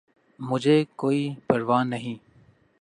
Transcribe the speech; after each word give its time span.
!مجھے 0.39 0.77
کوئ 0.95 1.21
پرواہ 1.47 1.83
نہیں 1.83 2.17